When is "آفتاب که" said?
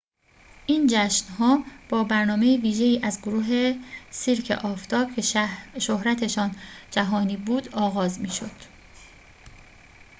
4.51-5.21